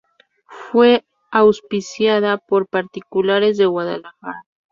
[0.47, 4.45] Fue auspiciada por particulares de Guadalajara.